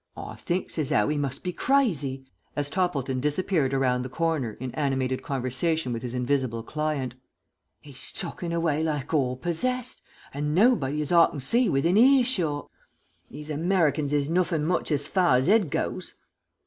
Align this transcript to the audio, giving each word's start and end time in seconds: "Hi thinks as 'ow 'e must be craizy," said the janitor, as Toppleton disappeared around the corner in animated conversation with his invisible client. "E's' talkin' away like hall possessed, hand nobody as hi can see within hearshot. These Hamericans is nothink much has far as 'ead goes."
"Hi 0.17 0.33
thinks 0.35 0.79
as 0.79 0.91
'ow 0.91 1.11
'e 1.11 1.15
must 1.19 1.43
be 1.43 1.53
craizy," 1.53 2.23
said 2.25 2.25
the 2.25 2.25
janitor, 2.25 2.31
as 2.55 2.69
Toppleton 2.71 3.19
disappeared 3.19 3.71
around 3.71 4.01
the 4.01 4.09
corner 4.09 4.53
in 4.53 4.71
animated 4.73 5.21
conversation 5.21 5.93
with 5.93 6.01
his 6.01 6.15
invisible 6.15 6.63
client. 6.63 7.13
"E's' 7.83 8.11
talkin' 8.11 8.51
away 8.51 8.81
like 8.81 9.11
hall 9.11 9.35
possessed, 9.35 10.01
hand 10.31 10.55
nobody 10.55 11.01
as 11.03 11.11
hi 11.11 11.27
can 11.29 11.39
see 11.39 11.69
within 11.69 11.97
hearshot. 11.97 12.67
These 13.29 13.49
Hamericans 13.49 14.11
is 14.11 14.27
nothink 14.27 14.63
much 14.63 14.89
has 14.89 15.07
far 15.07 15.35
as 15.35 15.47
'ead 15.47 15.69
goes." 15.69 16.15